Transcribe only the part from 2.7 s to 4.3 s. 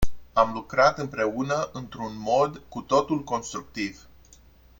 totul constructiv.